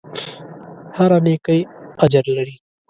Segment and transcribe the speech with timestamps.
[0.97, 1.61] هره نېکۍ
[2.03, 2.55] اجر لري.